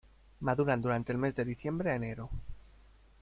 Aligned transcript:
Maduran 0.41 0.81
durante 0.81 1.11
el 1.11 1.19
mes 1.19 1.35
de 1.35 1.45
diciembre 1.45 1.91
a 1.91 1.95
enero. 1.95 2.31